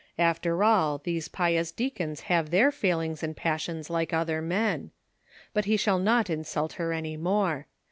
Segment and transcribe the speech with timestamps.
[0.17, 4.89] After all, these pious deacons have their failings and passions like other men;
[5.53, 7.67] but he shall not insult her any more.